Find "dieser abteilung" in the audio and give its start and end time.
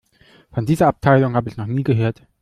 0.65-1.35